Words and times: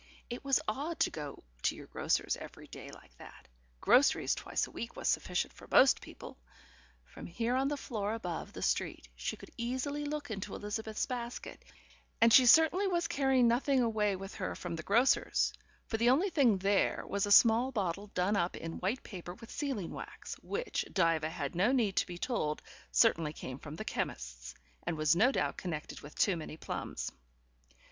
It 0.31 0.43
was 0.43 0.59
odd 0.67 0.99
to 1.01 1.11
go 1.11 1.43
to 1.61 1.75
your 1.75 1.85
grocer's 1.85 2.35
every 2.35 2.65
day 2.65 2.89
like 2.89 3.15
that: 3.19 3.47
groceries 3.81 4.33
twice 4.33 4.65
a 4.65 4.71
week 4.71 4.95
was 4.95 5.07
sufficient 5.07 5.53
for 5.53 5.67
most 5.69 6.01
people. 6.01 6.39
From 7.05 7.27
here 7.27 7.55
on 7.55 7.67
the 7.67 7.77
floor 7.77 8.15
above 8.15 8.51
the 8.51 8.63
street 8.63 9.07
she 9.15 9.35
could 9.35 9.51
easily 9.57 10.03
look 10.03 10.31
into 10.31 10.55
Elizabeth's 10.55 11.05
basket, 11.05 11.63
and 12.19 12.33
she 12.33 12.47
certainly 12.47 12.87
was 12.87 13.07
carrying 13.07 13.47
nothing 13.47 13.83
away 13.83 14.15
with 14.15 14.33
her 14.33 14.55
from 14.55 14.75
the 14.75 14.81
grocer's, 14.81 15.53
for 15.85 15.97
the 15.97 16.09
only 16.09 16.31
thing 16.31 16.57
there 16.57 17.03
was 17.05 17.27
a 17.27 17.31
small 17.31 17.71
bottle 17.71 18.07
done 18.15 18.35
up 18.35 18.55
in 18.57 18.79
white 18.79 19.03
paper 19.03 19.35
with 19.35 19.51
sealing 19.51 19.91
wax, 19.91 20.33
which, 20.41 20.83
Diva 20.91 21.29
had 21.29 21.53
no 21.53 21.71
need 21.71 21.95
to 21.97 22.07
be 22.07 22.17
told, 22.17 22.63
certainly 22.91 23.33
came 23.33 23.59
from 23.59 23.75
the 23.75 23.85
chemist's, 23.85 24.55
and 24.81 24.97
was 24.97 25.15
no 25.15 25.31
doubt 25.31 25.57
connected 25.57 26.01
with 26.01 26.15
too 26.15 26.35
many 26.35 26.57
plums. 26.57 27.11